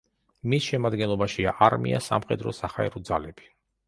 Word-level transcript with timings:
მის 0.51 0.69
შემადგენლობაშია: 0.69 1.53
არმია, 1.65 1.99
სამხედრო-საჰაერო 2.05 3.03
ძალები. 3.11 3.47